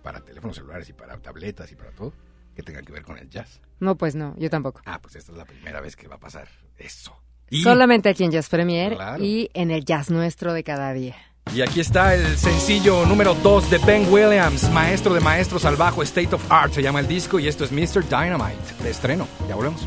[0.03, 2.13] para teléfonos celulares y para tabletas y para todo
[2.55, 3.61] que tengan que ver con el jazz.
[3.81, 4.81] No, pues no, yo tampoco.
[4.85, 6.47] Ah, pues esta es la primera vez que va a pasar
[6.79, 7.17] eso.
[7.51, 9.23] Y, Solamente aquí en Jazz Premier Claro.
[9.25, 11.15] y en el Jazz Nuestro de cada día.
[11.55, 16.03] y aquí está el sencillo número 2 de Ben Williams, maestro de maestros al bajo,
[16.03, 18.03] State of Art se llama el disco y esto es Mr.
[18.09, 19.29] Dynamite, de estreno.
[19.49, 19.87] Ya volvemos.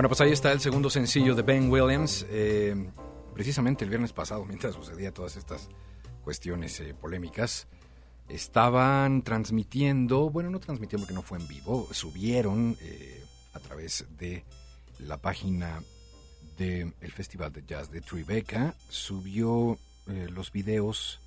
[0.00, 2.24] Bueno, pues ahí está el segundo sencillo de Ben Williams.
[2.30, 2.74] eh,
[3.34, 5.68] precisamente el viernes pasado, mientras sucedía todas estas
[6.24, 7.68] cuestiones eh, polémicas,
[8.26, 13.22] estaban transmitiendo, bueno, no transmitieron porque no fue en vivo, subieron eh,
[13.52, 14.42] a través de
[15.00, 15.82] la página
[16.56, 19.76] del Festival de Jazz de Tribeca, subió
[20.06, 21.20] los videos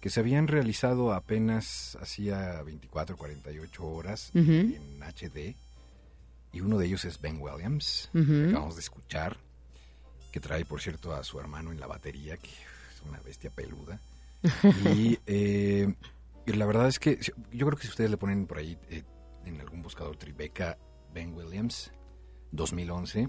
[0.00, 4.50] que se habían realizado apenas hacía 24, 48 horas Ujú.
[4.50, 5.54] en HD.
[6.52, 9.36] Y uno de ellos es Ben Williams, que acabamos de escuchar,
[10.32, 14.00] que trae, por cierto, a su hermano en la batería, que es una bestia peluda.
[14.94, 15.94] y eh,
[16.46, 17.18] y la verdad es que
[17.52, 19.04] yo creo que si ustedes le ponen por ahí eh,
[19.44, 20.78] en algún buscador Tribeca
[21.12, 21.92] Ben Williams
[22.52, 23.28] 2011,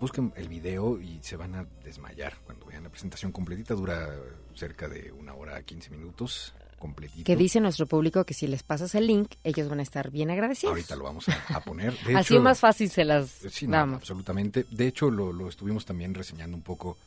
[0.00, 3.74] busquen el video y se van a desmayar cuando vean la presentación completita.
[3.74, 4.08] Dura
[4.54, 7.22] cerca de una hora 15 minutos, completito.
[7.24, 10.30] Que dice nuestro público que si les pasas el link, ellos van a estar bien
[10.30, 10.72] agradecidos.
[10.72, 11.96] Ahorita lo vamos a, a poner.
[12.00, 13.96] De Así hecho, más fácil se las Sí, no, damos.
[13.98, 14.66] absolutamente.
[14.72, 16.98] De hecho, lo, lo estuvimos también reseñando un poco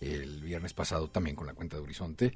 [0.00, 2.32] el viernes pasado también con la cuenta de Horizonte.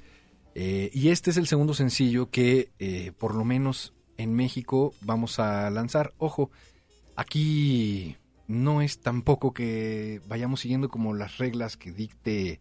[0.57, 5.38] Eh, y este es el segundo sencillo que eh, por lo menos en México vamos
[5.38, 6.14] a lanzar.
[6.18, 6.51] Ojo,
[7.16, 8.16] aquí
[8.49, 12.61] no es tampoco que vayamos siguiendo como las reglas que dicte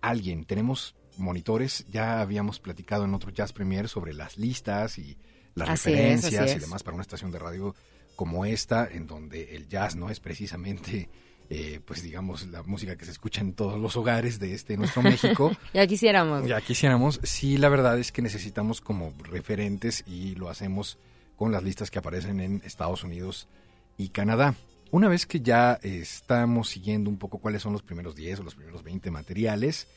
[0.00, 0.44] alguien.
[0.44, 5.16] Tenemos monitores, ya habíamos platicado en otro Jazz Premier sobre las listas y
[5.54, 7.74] las Así referencias y demás para una estación de radio
[8.16, 11.08] como esta, en donde el jazz no es precisamente,
[11.50, 15.02] eh, pues digamos, la música que se escucha en todos los hogares de este nuestro
[15.02, 15.52] México.
[15.72, 16.46] Ya quisiéramos.
[16.46, 20.98] Ya quisiéramos, sí, la verdad es que necesitamos como referentes y lo hacemos
[21.36, 23.48] con las listas que aparecen en Estados Unidos
[23.96, 24.54] y Canadá.
[24.90, 28.54] Una vez que ya estamos siguiendo un poco cuáles son los primeros 10 o los
[28.54, 29.88] primeros 20 materiales,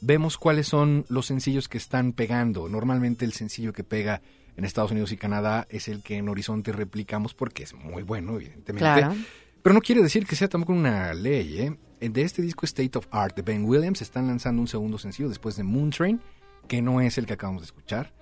[0.00, 2.68] vemos cuáles son los sencillos que están pegando.
[2.68, 4.22] Normalmente el sencillo que pega
[4.56, 8.36] en Estados Unidos y Canadá es el que en Horizonte replicamos porque es muy bueno,
[8.36, 8.78] evidentemente.
[8.78, 9.14] Claro.
[9.62, 12.08] Pero no quiere decir que sea tampoco una ley, ¿eh?
[12.08, 15.56] De este disco State of Art de Ben Williams están lanzando un segundo sencillo después
[15.56, 16.20] de Moon Train,
[16.66, 18.14] que no es el que acabamos de escuchar,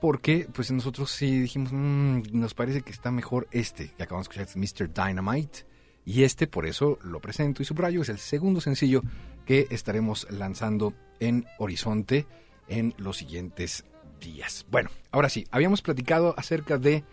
[0.00, 4.40] porque pues nosotros sí dijimos, "Mm, nos parece que está mejor este que acabamos de
[4.40, 4.94] escuchar, es Mr.
[4.94, 5.66] Dynamite,
[6.06, 9.02] y este por eso lo presento y subrayo, es el segundo sencillo
[9.44, 12.26] que estaremos lanzando en Horizonte
[12.68, 13.84] en los siguientes
[14.20, 14.66] días.
[14.70, 17.04] Bueno, ahora sí, habíamos platicado acerca de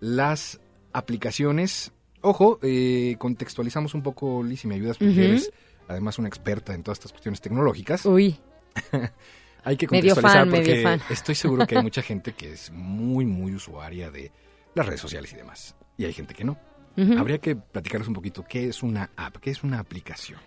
[0.00, 0.60] las
[0.92, 1.92] aplicaciones.
[2.20, 5.52] Ojo, eh, contextualizamos un poco, Liz, si me ayudas, porque eres
[5.88, 8.06] además una experta en todas estas cuestiones tecnológicas.
[8.06, 8.38] Uy,
[9.64, 13.54] Hay que contextualizar fan, porque estoy seguro que hay mucha gente que es muy, muy
[13.54, 14.32] usuaria de
[14.74, 15.76] las redes sociales y demás.
[15.96, 16.58] Y hay gente que no.
[17.16, 20.38] Habría que platicarles un poquito qué es una app, qué es una aplicación.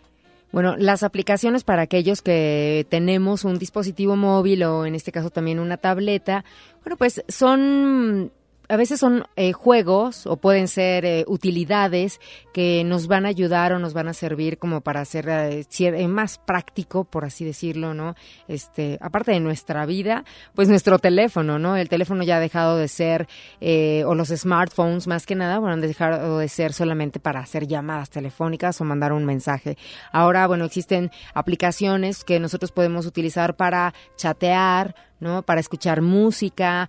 [0.54, 5.60] Bueno, las aplicaciones para aquellos que tenemos un dispositivo móvil o en este caso también
[5.60, 6.46] una tableta,
[6.84, 8.32] bueno, pues son,
[8.70, 12.20] a veces son eh, juegos o pueden ser eh, utilidades
[12.54, 16.08] que nos van a ayudar o nos van a servir como para hacer eh, eh,
[16.08, 18.16] más práctico, por así decirlo, ¿no?
[18.48, 21.76] Este, aparte de nuestra vida, pues nuestro teléfono, ¿no?
[21.76, 23.28] El teléfono ya ha dejado de ser,
[23.60, 27.68] eh, o los smartphones más que nada, bueno, han dejado de ser solamente para hacer
[27.68, 29.78] llamadas telefónicas o mandar un mensaje.
[30.12, 35.42] Ahora, bueno, existen aplicaciones que nosotros podemos utilizar para chatear, ¿no?
[35.42, 36.88] Para escuchar música,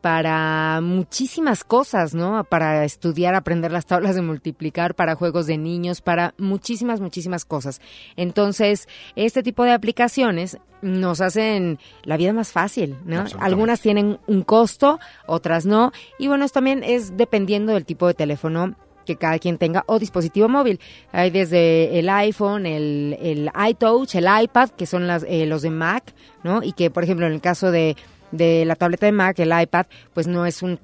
[0.00, 2.44] para muchísimas cosas, ¿no?
[2.44, 7.80] Para estudiar, aprender las tablas de multiplicar, para juegos de niños, para muchísimas, muchísimas cosas.
[8.16, 13.24] Entonces, este tipo de aplicaciones nos hacen la vida más fácil, ¿no?
[13.40, 15.92] Algunas tienen un costo, otras no.
[16.18, 19.98] Y bueno, esto también es dependiendo del tipo de teléfono que cada quien tenga o
[19.98, 20.80] dispositivo móvil.
[21.12, 25.70] Hay desde el iPhone, el, el iTouch, el iPad, que son las, eh, los de
[25.70, 26.62] Mac, ¿no?
[26.62, 27.96] Y que, por ejemplo, en el caso de,
[28.32, 30.78] de la tableta de Mac, el iPad, pues no es un,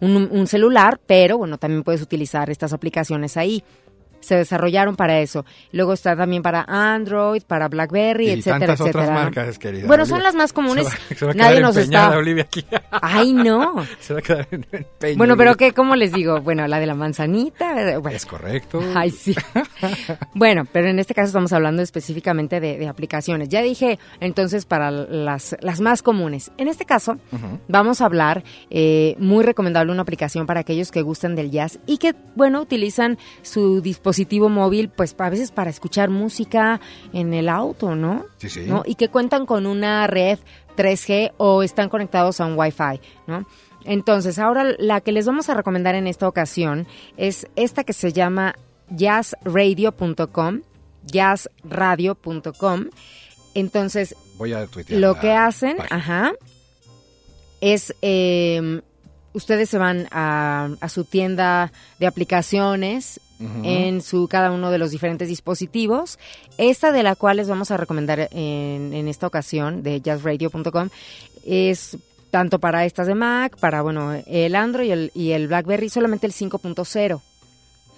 [0.00, 3.62] un, un celular, pero bueno, también puedes utilizar estas aplicaciones ahí.
[4.20, 5.44] Se desarrollaron para eso.
[5.72, 9.14] Luego está también para Android, para BlackBerry, Y etcétera, tantas otras etcétera.
[9.24, 10.16] marcas, querida Bueno, Olivia.
[10.16, 10.86] son las más comunes.
[10.88, 12.16] Se va, se va a Nadie nos está.
[12.18, 12.64] Olivia, aquí.
[12.90, 13.76] Ay, no.
[14.00, 15.56] se va a quedar en empeño, Bueno, pero.
[15.56, 16.40] ¿qué, ¿cómo les digo?
[16.42, 17.80] Bueno, la de la manzanita.
[17.92, 18.80] eh, Bueno, Es correcto.
[18.94, 19.34] Ay, sí.
[20.34, 23.48] bueno, pero en este caso estamos hablando específicamente de, de aplicaciones.
[23.48, 26.50] Ya dije entonces para las, las más comunes.
[26.58, 27.16] En este caso,
[27.68, 31.98] vamos a hablar, eh, muy recomendable una aplicación para aquellos que gustan del jazz y
[31.98, 34.09] que, bueno, utilizan su dispositivo
[34.48, 36.80] móvil, pues a veces para escuchar música
[37.12, 38.26] en el auto, ¿no?
[38.38, 38.60] Sí, sí.
[38.66, 38.82] ¿No?
[38.86, 40.38] Y que cuentan con una red
[40.76, 43.46] 3G o están conectados a un Wi-Fi, ¿no?
[43.84, 46.86] Entonces, ahora la que les vamos a recomendar en esta ocasión
[47.16, 48.54] es esta que se llama
[48.90, 50.60] jazzradio.com,
[51.06, 52.86] jazzradio.com.
[53.54, 55.96] Entonces, Voy a lo que hacen, página.
[55.96, 56.32] ajá,
[57.60, 58.80] es eh,
[59.32, 63.20] ustedes se van a, a su tienda de aplicaciones
[63.62, 66.18] En su cada uno de los diferentes dispositivos.
[66.58, 70.88] Esta de la cual les vamos a recomendar en, en esta ocasión de jazzradio.com
[71.46, 71.96] es
[72.30, 76.26] tanto para estas de Mac, para bueno el Android y el, y el BlackBerry solamente
[76.26, 77.20] el 5.0.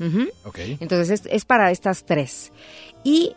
[0.00, 0.28] Ujú.
[0.44, 0.58] Ok.
[0.80, 2.52] Entonces es, es para estas tres.
[3.04, 3.34] Y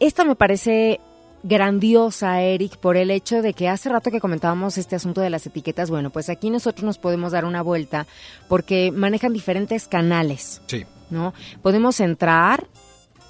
[0.00, 1.00] esta me parece
[1.42, 5.46] grandiosa, Eric, por el hecho de que hace rato que comentábamos este asunto de las
[5.46, 8.06] etiquetas, bueno, pues aquí nosotros nos podemos dar una vuelta
[8.48, 10.84] porque manejan diferentes canales, Sí.
[11.10, 11.34] ¿No?
[11.62, 12.66] Podemos entrar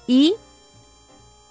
[0.07, 0.33] y,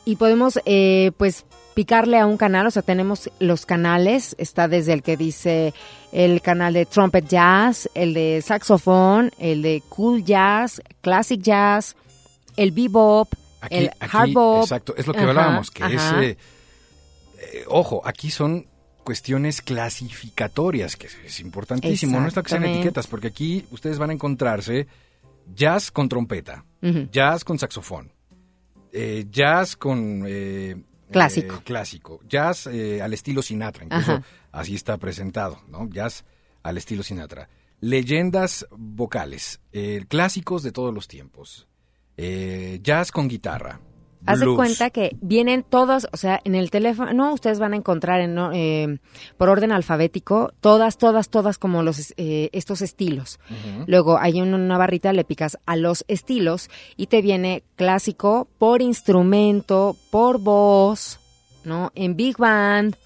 [0.05, 4.93] y podemos, eh, pues, picarle a un canal, o sea, tenemos los canales, está desde
[4.95, 5.73] el que dice
[6.11, 11.95] el canal de trumpet jazz, el de saxofón, el de cool jazz, classic jazz,
[12.57, 14.63] el bebop, Aquí, el hard bop.
[14.63, 16.37] exacto, es lo que Ajá, hablábamos, que es, eh,
[17.39, 18.67] eh, ojo, aquí son
[19.05, 24.11] cuestiones clasificatorias, que es, importantísimo, no es lo que sean etiquetas, porque aquí ustedes van
[24.11, 24.89] a encontrarse
[25.55, 26.65] jazz con trompeta,
[27.11, 28.13] jazz con saxofón,
[28.93, 30.25] eh, jazz con...
[30.27, 30.77] eh,
[31.11, 31.57] Clásico.
[31.57, 34.25] eh, clásico, jazz eh, al estilo Sinatra, incluso Ajá.
[34.53, 35.89] así está presentado, ¿no?
[35.89, 36.25] Jazz
[36.63, 37.49] al estilo Sinatra.
[37.81, 39.61] Leyendas vocales,
[40.09, 41.69] clásicos de todos los tiempos,
[42.17, 43.81] jazz con guitarra.
[44.27, 47.77] Haz de cuenta que vienen todos, o sea, en el teléfono, no, ustedes van a
[47.77, 48.99] encontrar en, eh,
[49.37, 53.39] por orden alfabético todas, todas, todas como los eh, estos estilos.
[53.87, 58.83] Luego hay una, una barrita, le picas a los estilos y te viene clásico por
[58.83, 61.21] instrumento, por voz,
[61.65, 61.93] ¿no?
[61.95, 62.97] En big band,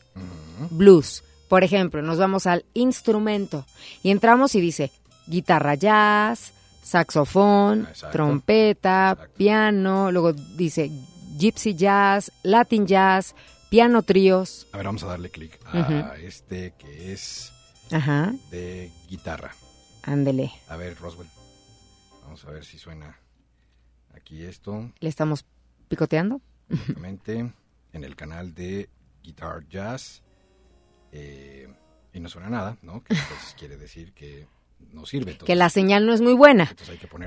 [0.71, 1.23] blues.
[1.49, 3.67] Por ejemplo, nos vamos al instrumento
[4.03, 4.91] y entramos y dice
[5.27, 6.53] guitarra jazz,
[6.83, 8.13] saxofón, Exacto.
[8.13, 9.35] trompeta, Exacto.
[9.37, 10.91] piano, luego dice
[11.39, 13.35] gypsy jazz, latin jazz,
[13.71, 14.67] piano tríos.
[14.73, 17.53] A ver, vamos a darle clic a este que es
[17.91, 19.53] Ajá, de guitarra.
[20.03, 20.51] ándele.
[20.69, 21.29] A ver, Roswell.
[22.25, 23.19] Vamos a ver si suena
[24.15, 24.91] aquí esto.
[25.01, 25.45] Le estamos
[25.89, 26.41] picoteando.
[26.69, 27.53] Exactamente.
[27.93, 28.89] en el canal de
[29.23, 30.23] Guitar Jazz.
[31.13, 31.69] eh,
[32.15, 33.03] y no suena nada, ¿no?
[33.05, 34.47] Que entonces quiere decir que
[34.93, 35.37] no sirve.
[35.39, 36.67] Que la señal no es muy buena.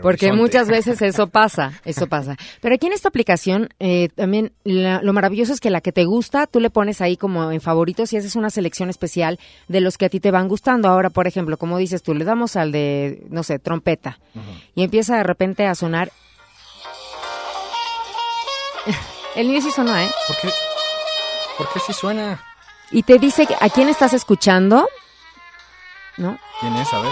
[0.01, 0.33] Porque horizonte.
[0.33, 2.35] muchas veces eso pasa, eso pasa.
[2.61, 6.05] Pero aquí en esta aplicación, eh, también la- lo maravilloso es que la que te
[6.05, 9.97] gusta, tú le pones ahí como en favoritos y haces una selección especial de los
[9.97, 10.87] que a ti te van gustando.
[10.89, 14.19] Ahora, por ejemplo, como dices tú, le damos al de, no sé, trompeta
[14.75, 16.11] y empieza de repente a sonar.
[19.35, 20.09] El niño sí sonó, ¿eh?
[20.27, 20.49] ¿Por qué?
[21.57, 22.41] ¿Por qué si suena?
[22.91, 24.87] Y te dice a quién estás escuchando,
[26.17, 26.37] ¿no?
[26.61, 26.93] ¿Quién es?
[26.93, 27.11] A ver.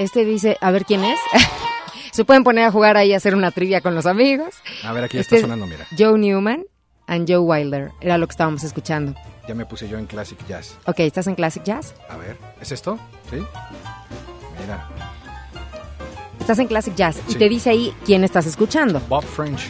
[0.00, 1.20] Este dice, a ver quién es.
[2.12, 4.54] Se pueden poner a jugar ahí a hacer una trivia con los amigos.
[4.82, 5.86] A ver, aquí Este está es sonando, mira.
[5.96, 6.64] Joe Newman
[7.06, 7.90] and Joe Wilder.
[8.00, 9.14] Era lo que estábamos escuchando.
[9.46, 10.78] Ya me puse yo en Classic Jazz.
[10.86, 11.94] Ok, ¿estás en Classic Jazz?
[12.08, 12.98] A ver, ¿es esto?
[13.30, 13.36] ¿Sí?
[14.58, 14.88] Mira,
[16.40, 19.00] Estás en Classic Jazz y te dice ahí quién estás escuchando.
[19.08, 19.68] Bob French.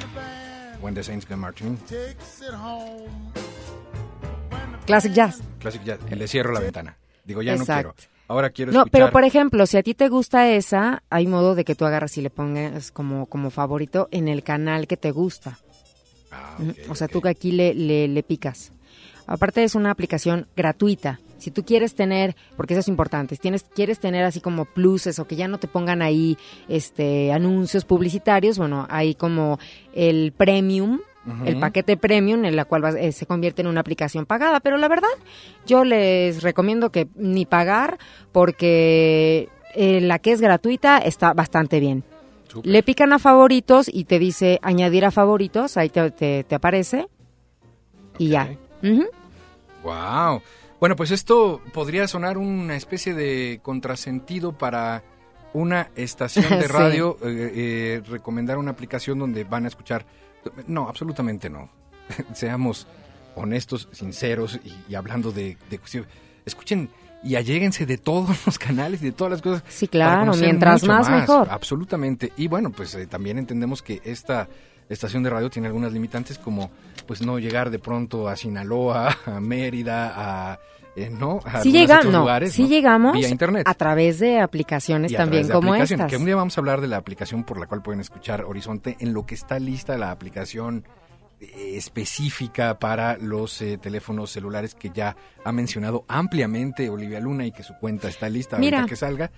[0.81, 1.77] When the Saints Come Marching.
[4.87, 5.43] Classic Jazz.
[5.59, 5.99] Classic Jazz.
[6.09, 6.97] Le cierro la ventana.
[7.25, 7.95] Digo, ya no quiero.
[8.31, 8.93] Ahora quiero No, escuchar.
[8.93, 12.17] pero por ejemplo, si a ti te gusta esa, hay modo de que tú agarras
[12.17, 15.59] y le pongas como, como favorito en el canal que te gusta.
[16.31, 16.57] Ah,
[16.89, 17.13] o sea, ok.
[17.13, 18.73] tú que aquí le, le, le picas.
[19.27, 21.19] Aparte es una aplicación gratuita.
[21.39, 25.19] Si tú quieres tener, porque eso es importante, si tienes, quieres tener así como pluses
[25.19, 26.37] o que ya no te pongan ahí
[26.69, 29.59] este anuncios publicitarios, bueno, hay como
[29.93, 31.01] el premium,
[31.45, 34.61] el paquete premium en la cual va- eh, se convierte en una aplicación pagada.
[34.61, 35.09] Pero la verdad,
[35.67, 37.99] yo les recomiendo que ni pagar
[38.33, 42.03] porque eh, la que es gratuita está bastante bien.
[42.65, 47.07] Le pican a favoritos y te dice añadir a favoritos, ahí te, te- te aparece
[48.19, 48.49] y ya.
[48.83, 49.07] Ujú.
[49.85, 50.43] Wow.
[50.81, 55.03] Bueno, pues esto podría sonar una especie de contrasentido para
[55.53, 60.05] una estación de radio, eh, recomendar una aplicación donde van a escuchar.
[60.67, 61.69] No, absolutamente no.
[62.35, 62.87] Seamos
[63.37, 66.07] honestos, sinceros y, y hablando de, de cuestión-
[66.45, 66.89] Escuchen
[67.23, 69.63] y alléguense de todos los canales y de todas las cosas.
[69.69, 71.49] Sí, claro, mientras mucho más, mejor.
[71.51, 72.33] Absolutamente.
[72.37, 74.49] Y bueno, pues eh, también entendemos que esta
[74.89, 76.71] estación de radio tiene algunas limitantes como
[77.07, 80.13] pues no llegar de pronto a Sinaloa, a Mérida,
[80.53, 80.59] a
[80.97, 82.69] eh, no, a Sí otros no, lugares, sí ¿no?
[82.69, 83.67] llegamos vía internet.
[83.67, 86.11] a través de aplicaciones también de como aplicación, estas.
[86.11, 88.97] Que un día vamos a hablar de la aplicación por la cual pueden escuchar Horizonte
[89.01, 90.85] en lo que está lista la aplicación
[91.41, 97.53] eh, específica para los eh, teléfonos celulares que ya ha mencionado ampliamente Olivia Luna y
[97.53, 98.79] que su cuenta está lista Mira.
[98.79, 99.31] ahorita que salga.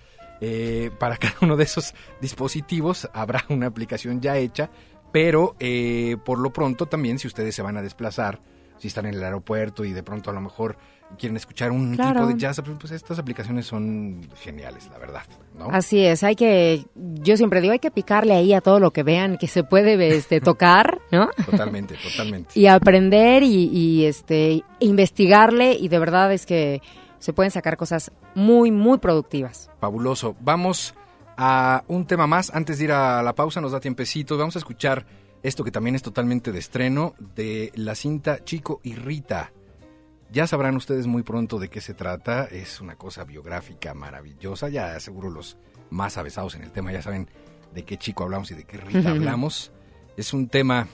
[0.44, 4.70] Eh, para cada uno de esos dispositivos habrá una aplicación ya hecha,
[5.12, 8.40] pero eh, por lo pronto también si ustedes se van a desplazar,
[8.82, 10.76] si están en el aeropuerto y de pronto a lo mejor
[11.16, 12.22] quieren escuchar un Claro.
[12.22, 15.22] tipo de jazz, pues estas aplicaciones son geniales, la verdad.
[15.56, 15.68] ¿no?
[15.70, 19.04] Así es, hay que, yo siempre digo, hay que picarle ahí a todo lo que
[19.04, 21.30] vean que se puede este, tocar, ¿no?
[21.48, 22.58] Totalmente, totalmente.
[22.58, 26.82] Y aprender y, y, este investigarle y de verdad es que
[27.20, 29.70] se pueden sacar cosas muy, muy productivas.
[29.78, 30.34] Fabuloso.
[30.40, 30.92] Vamos
[31.36, 32.50] a un tema más.
[32.52, 34.36] Antes de ir a la pausa, nos da tiempecito.
[34.36, 35.06] Vamos a escuchar
[35.42, 39.52] esto que también es totalmente de estreno, de la cinta Chico y Rita.
[40.30, 42.44] Ya sabrán ustedes muy pronto de qué se trata.
[42.44, 44.68] Es una cosa biográfica maravillosa.
[44.68, 45.58] Ya seguro los
[45.90, 47.28] más avesados en el tema ya saben
[47.74, 49.72] de qué chico hablamos y de qué Rita hablamos.
[50.16, 50.88] Es un tema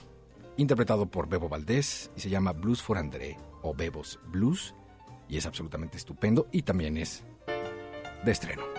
[0.57, 4.73] interpretado por Bebo Valdés y se llama Blues for André o Bebos Blues.
[5.29, 7.23] Y es absolutamente estupendo y también es
[8.25, 8.78] de estreno.